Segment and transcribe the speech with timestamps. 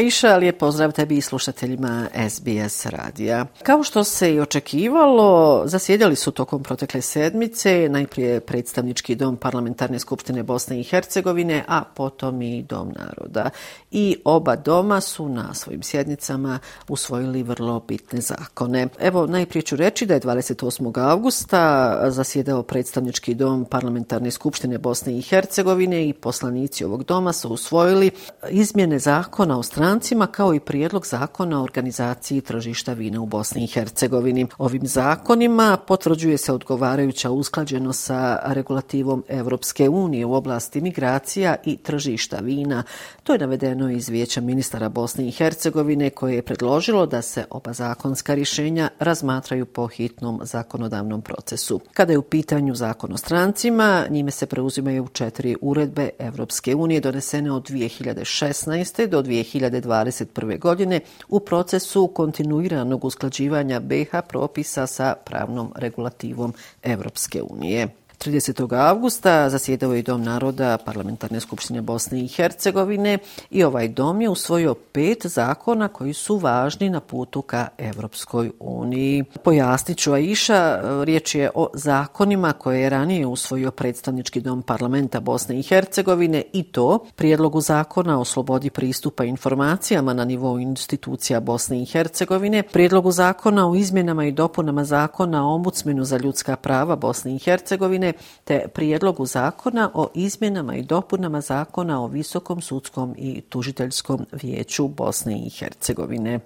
[0.00, 3.46] Iša, lijep pozdrav tebi i slušateljima SBS radija.
[3.62, 10.42] Kao što se i očekivalo, zasjedali su tokom protekle sedmice najprije predstavnički dom Parlamentarne skupštine
[10.42, 13.50] Bosne i Hercegovine, a potom i dom naroda.
[13.90, 16.58] I oba doma su na svojim sjednicama
[16.88, 18.88] usvojili vrlo bitne zakone.
[19.00, 21.10] Evo, najprije ću reći da je 28.
[21.10, 28.10] augusta zasjedao predstavnički dom Parlamentarne skupštine Bosne i Hercegovine i poslanici ovog doma su usvojili
[28.50, 33.64] izmjene zakona o stranu strancima kao i prijedlog zakona o organizaciji tržišta vina u Bosni
[33.64, 34.46] i Hercegovini.
[34.58, 42.36] Ovim zakonima potvrđuje se odgovarajuća usklađeno sa regulativom Evropske unije u oblasti migracija i tržišta
[42.36, 42.82] vina.
[43.22, 47.72] To je navedeno iz vijeća ministara Bosne i Hercegovine koje je predložilo da se oba
[47.72, 51.80] zakonska rješenja razmatraju po hitnom zakonodavnom procesu.
[51.92, 57.52] Kada je u pitanju zakon o strancima, njime se preuzimaju četiri uredbe Evropske unije donesene
[57.52, 59.06] od 2016.
[59.06, 60.58] do 2020 2021.
[60.58, 67.88] godine u procesu kontinuiranog usklađivanja BH propisa sa pravnom regulativom Evropske unije.
[68.18, 68.88] 30.
[68.88, 73.18] augusta zasjedao je Dom naroda Parlamentarne skupštine Bosne i Hercegovine
[73.50, 79.24] i ovaj dom je usvojio pet zakona koji su važni na putu ka Evropskoj uniji.
[79.42, 85.58] Pojasnit ću Aisha, riječ je o zakonima koje je ranije usvojio predstavnički dom parlamenta Bosne
[85.58, 91.86] i Hercegovine i to prijedlogu zakona o slobodi pristupa informacijama na nivou institucija Bosne i
[91.86, 97.38] Hercegovine, prijedlogu zakona o izmjenama i dopunama zakona o ombudsmenu za ljudska prava Bosne i
[97.38, 98.07] Hercegovine,
[98.44, 105.38] te prijedlogu zakona o izmjenama i dopunama zakona o Visokom sudskom i tužiteljskom vijeću Bosne
[105.38, 106.40] i Hercegovine.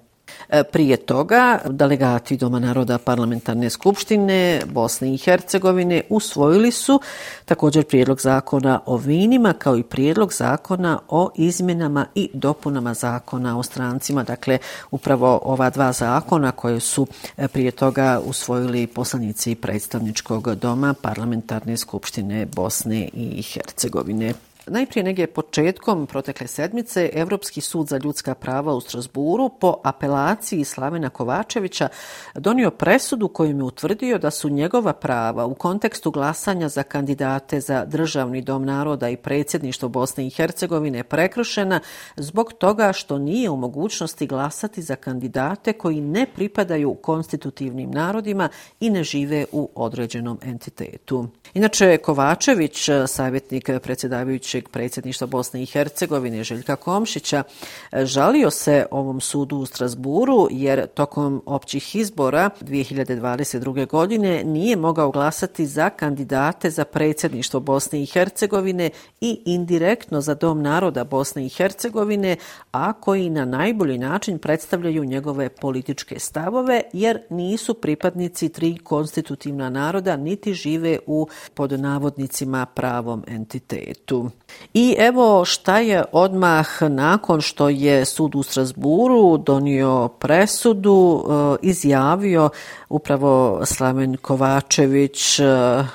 [0.49, 6.99] E, prije toga, delegati Doma naroda parlamentarne skupštine Bosne i Hercegovine usvojili su
[7.45, 13.63] također prijedlog zakona o vinima kao i prijedlog zakona o izmjenama i dopunama zakona o
[13.63, 14.23] strancima.
[14.23, 14.57] Dakle,
[14.91, 17.07] upravo ova dva zakona koje su
[17.37, 24.33] e, prije toga usvojili poslanici predstavničkog doma parlamentarne skupštine Bosne i Hercegovine.
[24.67, 31.09] Najprije negdje početkom protekle sedmice Evropski sud za ljudska prava u Strasburu po apelaciji Slavena
[31.09, 31.87] Kovačevića
[32.35, 37.85] donio presudu kojim je utvrdio da su njegova prava u kontekstu glasanja za kandidate za
[37.85, 41.79] državni dom naroda i predsjedništvo Bosne i Hercegovine prekršena
[42.15, 48.49] zbog toga što nije u mogućnosti glasati za kandidate koji ne pripadaju konstitutivnim narodima
[48.79, 51.27] i ne žive u određenom entitetu.
[51.53, 57.43] Inače, Kovačević, savjetnik predsjedavajući bivšeg predsjedništva Bosne i Hercegovine Željka Komšića
[57.91, 63.87] e, žalio se ovom sudu u Strasburu jer tokom općih izbora 2022.
[63.87, 68.89] godine nije mogao glasati za kandidate za predsjedništvo Bosne i Hercegovine
[69.21, 72.35] i indirektno za Dom naroda Bosne i Hercegovine,
[72.71, 80.17] a koji na najbolji način predstavljaju njegove političke stavove jer nisu pripadnici tri konstitutivna naroda
[80.17, 84.29] niti žive u pod navodnicima pravom entitetu.
[84.73, 91.25] I evo šta je odmah nakon što je sud u Strasburu donio presudu,
[91.61, 92.49] e, izjavio
[92.89, 95.39] upravo Slaven Kovačević.
[95.39, 95.85] E, e,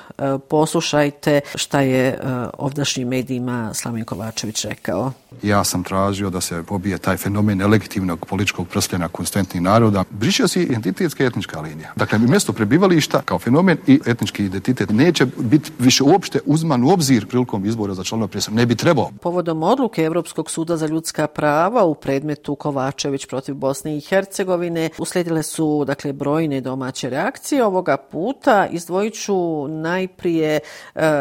[0.49, 2.19] poslušajte šta je
[2.57, 5.11] ovdašnjim medijima Slaven Kovačević rekao.
[5.43, 10.03] Ja sam tražio da se pobije taj fenomen nelegitimnog političkog prstljena konstantnih naroda.
[10.09, 11.93] Brišio si identitetska etnička linija.
[11.95, 17.27] Dakle, mjesto prebivališta kao fenomen i etnički identitet neće biti više uopšte uzman u obzir
[17.27, 18.55] prilikom izbora za članova presam.
[18.55, 19.11] Ne bi trebao.
[19.21, 25.43] Povodom odluke Evropskog suda za ljudska prava u predmetu Kovačević protiv Bosne i Hercegovine usledile
[25.43, 27.65] su dakle brojne domaće reakcije.
[27.65, 30.59] Ovoga puta izdvojit ću najprije e,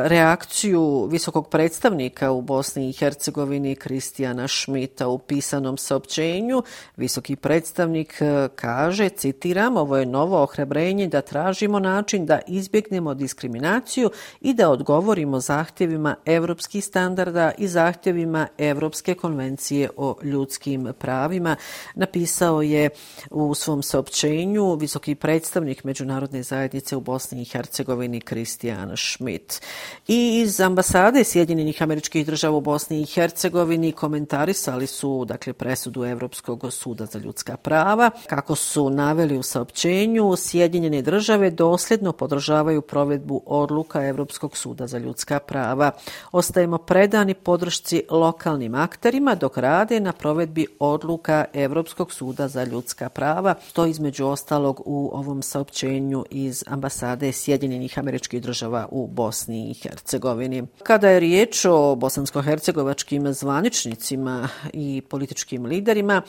[0.09, 6.63] reakciju visokog predstavnika u Bosni i Hercegovini Kristijana Šmita u pisanom saopćenju.
[6.97, 14.11] Visoki predstavnik e, kaže, citiram, ovo je novo ohrebrenje da tražimo način da izbjegnemo diskriminaciju
[14.41, 21.57] i da odgovorimo zahtjevima evropskih standarda standarda i zahtjevima Evropske konvencije o ljudskim pravima.
[21.95, 22.91] Napisao je
[23.31, 29.63] u svom saopćenju visoki predstavnik Međunarodne zajednice u Bosni i Hercegovini Kristijan Schmidt.
[30.09, 36.73] I iz ambasade Sjedinjenih američkih država u Bosni i Hercegovini komentarisali su dakle presudu Evropskog
[36.73, 38.11] suda za ljudska prava.
[38.27, 45.39] Kako su naveli u saopćenju, Sjedinjene države dosljedno podržavaju provedbu odluka Evropskog suda za ljudska
[45.39, 45.91] prava.
[46.33, 53.55] Ostajemo predani podršci lokalnim akterima dok rade na provedbi odluka Evropskog suda za ljudska prava.
[53.73, 60.67] To između ostalog u ovom saopćenju iz ambasade Sjedinjenih američkih država u Bosni i Hercegovini.
[60.83, 66.23] Kada je riječ o bosansko-hercegovačkim zvaničnicima i političkim liderima,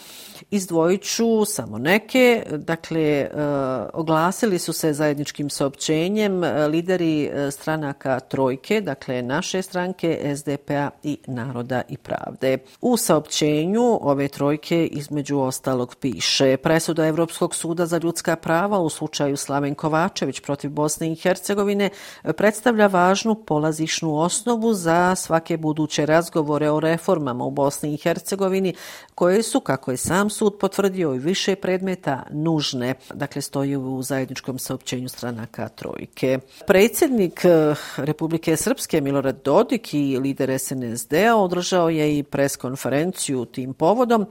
[0.52, 2.44] izdvojit ću samo neke.
[2.52, 3.30] Dakle, e,
[3.94, 11.18] oglasili su se zajedničkim saopćenjem e, lideri e, stranaka Trojke, dakle naše stranke SDP-a i
[11.28, 12.58] Naroda i Pravde.
[12.82, 19.38] U saopćenju ove trojke između ostalog piše presuda Evropskog suda za ljudska prava u slučaju
[19.38, 21.90] Slaven Kovačević protiv Bosne i Hercegovine
[22.38, 28.74] predstavlja važnu polazišnu osnovu za svake buduće razgovore o reformama u Bosni i Hercegovini
[29.16, 32.96] koje su, kako je sam sud potvrdio i više predmeta, nužne.
[33.14, 36.40] Dakle, stoji u zajedničkom saopćenju stranaka Trojke.
[36.68, 44.26] Predsjednik eh, Republike Srpske Milorad Dodik i lider SNSD-a održao je i preskonferenciju tim povodom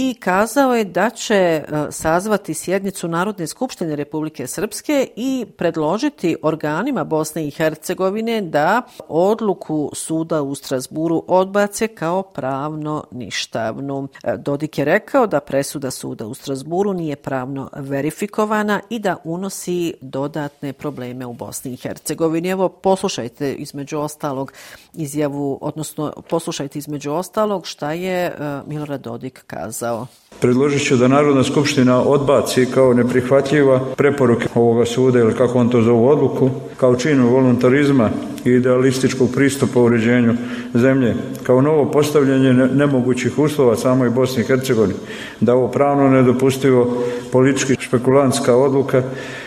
[0.00, 7.04] i kazao je da će e, sazvati sjednicu Narodne skupštine Republike Srpske i predložiti organima
[7.04, 14.08] Bosne i Hercegovine da odluku suda u Strasburu odbace kao pravno ništavnu.
[14.24, 19.94] E, Dodik je rekao da presuda suda u Strasburu nije pravno verifikovana i da unosi
[20.00, 22.48] dodatne probleme u Bosni i Hercegovini.
[22.48, 24.52] Evo, poslušajte između ostalog
[24.94, 28.34] izjavu, odnosno poslušajte između ostalog šta je e,
[28.66, 30.06] Milorad Dodik kazao kazao.
[30.40, 35.82] Predložit ću da Narodna skupština odbaci kao neprihvatljiva preporuke ovoga suda ili kako on to
[35.82, 38.10] zove odluku, kao činu voluntarizma
[38.44, 40.34] i idealističkog pristupa uređenju
[40.74, 44.94] zemlje, kao novo postavljanje nemogućih uslova samoj Bosni i Hercegovini,
[45.40, 47.02] da ovo pravno nedopustivo
[47.32, 49.02] politički špekulantska odluka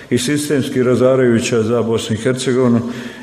[0.09, 2.79] i sistemski razarajuća za Bosnu i Hercegovinu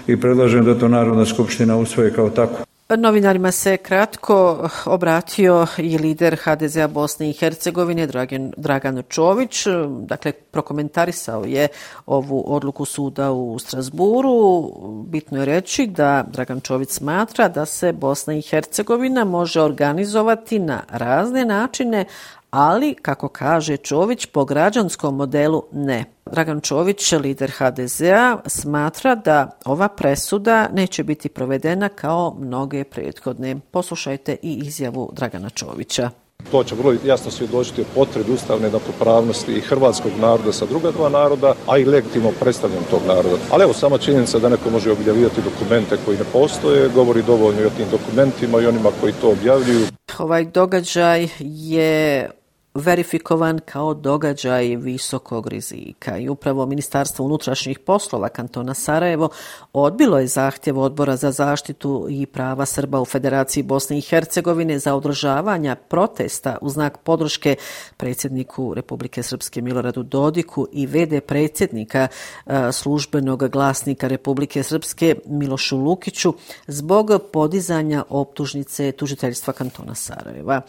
[0.07, 2.68] i predlažem da to Narodna skupština usvoje kao tako.
[2.97, 9.67] Novinarima se kratko obratio i lider HDZ-a Bosne i Hercegovine Dragan, Dragan Čović.
[10.01, 11.69] Dakle, prokomentarisao je
[12.07, 14.73] ovu odluku suda u Strasburu.
[15.07, 20.83] Bitno je reći da Dragan Čović smatra da se Bosna i Hercegovina može organizovati na
[20.91, 22.05] razne načine,
[22.51, 26.05] ali, kako kaže Čović, po građanskom modelu ne.
[26.33, 33.57] Dragan Čović, lider HDZ-a, smatra da ova presuda neće biti provedena kao mnoge prethodne.
[33.71, 36.11] Poslušajte i izjavu Dragana Čovića.
[36.51, 40.91] To će vrlo jasno se odložiti o potrebi ustavne jednakopravnosti i hrvatskog naroda sa druga
[40.91, 43.37] dva naroda, a i legitimno predstavljam tog naroda.
[43.51, 47.65] Ali evo, sama činjenica da neko može objavljati dokumente koji ne postoje, govori dovoljno i
[47.65, 49.87] o tim dokumentima i onima koji to objavljuju.
[50.19, 52.31] Ovaj događaj je
[52.79, 59.29] verifikovan kao događaj visokog rizika i upravo Ministarstvo unutrašnjih poslova kantona Sarajevo
[59.73, 64.95] odbilo je zahtjev odbora za zaštitu i prava Srba u Federaciji Bosne i Hercegovine za
[64.95, 67.57] održavanja protesta u znak podrške
[67.97, 72.09] predsjedniku Republike Srpske Miloradu Dodiku i VD predsjednika
[72.47, 76.35] e, službenog glasnika Republike Srpske Milošu Lukiću
[76.67, 80.61] zbog podizanja optužnice tužiteljstva kantona Sarajeva.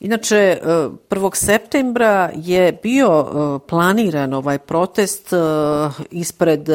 [0.00, 0.58] Inače, e,
[1.08, 5.36] 1 septembra je bio e, planiran ovaj protest e,
[6.10, 6.74] ispred e,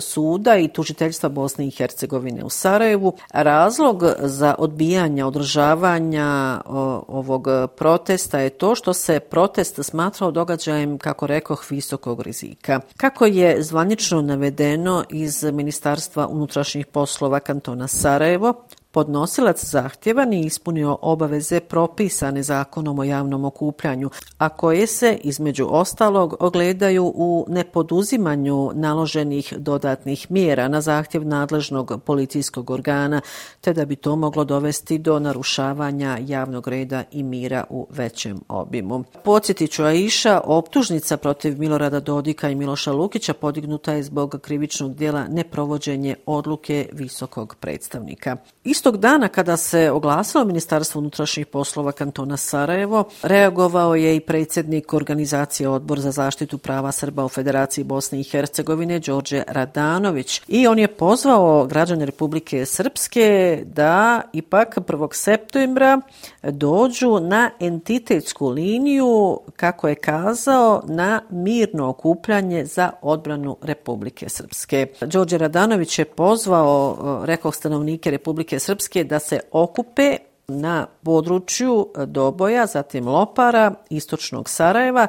[0.00, 3.12] suda i tužiteljstva Bosne i Hercegovine u Sarajevu.
[3.32, 6.60] Razlog za odbijanje održavanja
[7.08, 12.80] ovog protesta je to što se protest smatrao događajem, kako rekoh, visokog rizika.
[12.96, 18.54] Kako je zvanično navedeno iz Ministarstva unutrašnjih poslova kantona Sarajevo,
[18.94, 26.36] Podnosilac zahtjeva nije ispunio obaveze propisane zakonom o javnom okupljanju, a koje se, između ostalog,
[26.40, 33.20] ogledaju u nepoduzimanju naloženih dodatnih mjera na zahtjev nadležnog policijskog organa,
[33.60, 39.04] te da bi to moglo dovesti do narušavanja javnog reda i mira u većem obimu.
[39.24, 45.26] Podsjetit ću Aisha, optužnica protiv Milorada Dodika i Miloša Lukića podignuta je zbog krivičnog dijela
[45.28, 48.36] neprovođenje odluke visokog predstavnika.
[48.84, 55.68] Istog dana kada se oglasilo Ministarstvo unutrašnjih poslova kantona Sarajevo, reagovao je i predsjednik organizacije
[55.68, 60.42] Odbor za zaštitu prava Srba u Federaciji Bosne i Hercegovine, Đorđe Radanović.
[60.48, 65.08] I on je pozvao građane Republike Srpske da ipak 1.
[65.12, 66.00] septembra
[66.42, 74.86] dođu na entitetsku liniju, kako je kazao, na mirno okupljanje za odbranu Republike Srpske.
[75.00, 80.16] Đorđe Radanović je pozvao, rekao stanovnike Republike Srpske, da se okupe
[80.48, 85.06] na području Doboja, zatim Lopara, istočnog Sarajeva,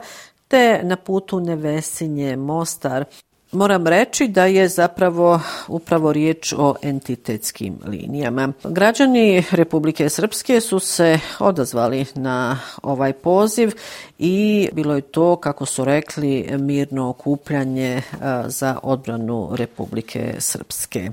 [0.48, 3.06] te na putu Nevesinje, Mostar,
[3.52, 8.54] Moram reći da je zapravo upravo riječ o entitetskim linijama.
[8.64, 13.72] Građani Republike Srpske su se odazvali na ovaj poziv
[14.20, 18.02] i bilo je to, kako su rekli, mirno okupljanje
[18.46, 21.12] za odbranu Republike Srpske.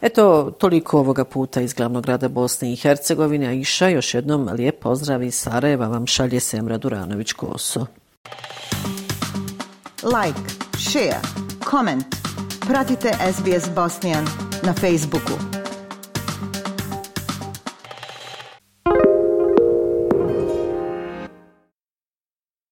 [0.00, 4.80] Eto, toliko ovoga puta iz glavnog grada Bosne i Hercegovine, a Iša, još jednom lijep
[4.80, 7.86] pozdrav iz Sarajeva vam šalje Semra Duranović-Koso.
[10.02, 10.40] Like,
[10.78, 11.20] share,
[11.70, 12.04] comment.
[12.66, 14.26] Pratite SBS Bosnian
[14.62, 15.61] na Facebooku.